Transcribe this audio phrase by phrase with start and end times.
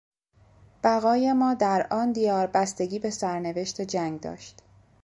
[0.83, 4.61] بقای ما در آن دیار بستگی به سرنوشت جنگ داشت.